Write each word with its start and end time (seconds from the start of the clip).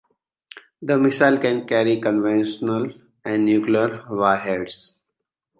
The 0.81 0.97
missile 0.97 1.37
can 1.37 1.67
carry 1.67 2.01
conventional 2.01 2.91
and 3.23 3.45
nuclear 3.45 4.03
warheads. 4.09 4.95